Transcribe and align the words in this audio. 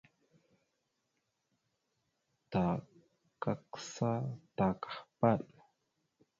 Ta 2.51 2.63
kagsa 3.41 4.11
ta 4.55 4.67
kahpaɗ. 4.81 5.41